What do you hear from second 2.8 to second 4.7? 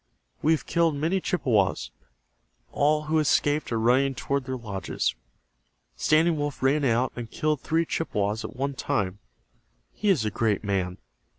who escaped are running toward their